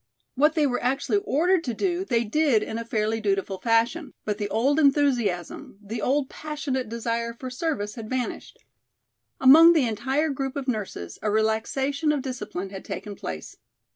What 0.33 0.55
they 0.55 0.65
were 0.65 0.81
actually 0.81 1.19
ordered 1.25 1.63
to 1.65 1.75
do 1.75 2.03
they 2.03 2.23
did 2.23 2.63
in 2.63 2.79
a 2.79 2.83
fairly 2.83 3.21
dutiful 3.21 3.59
fashion, 3.61 4.15
but 4.25 4.39
the 4.39 4.49
old 4.49 4.79
enthusiasm, 4.79 5.77
the 5.79 6.01
old 6.01 6.27
passionate 6.27 6.89
desire 6.89 7.33
for 7.35 7.51
service 7.51 7.93
had 7.93 8.09
vanished. 8.09 8.57
Among 9.39 9.73
the 9.73 9.85
entire 9.87 10.29
group 10.31 10.55
of 10.55 10.67
nurses 10.67 11.19
a 11.21 11.29
relaxation 11.29 12.11
of 12.11 12.23
discipline 12.23 12.71
had 12.71 12.83
taken 12.83 13.13
place. 13.15 13.57